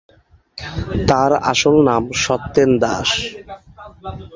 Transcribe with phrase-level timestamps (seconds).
[1.09, 3.09] তার আসল নাম সত্যেন দাস।